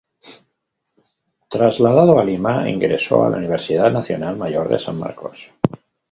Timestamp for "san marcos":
4.79-5.53